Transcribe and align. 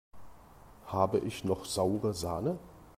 Habe 0.87 1.19
ich 1.19 1.43
noch 1.43 1.63
saure 1.63 2.15
Sahne? 2.15 2.57